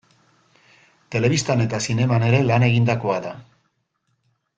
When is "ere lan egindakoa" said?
2.31-3.19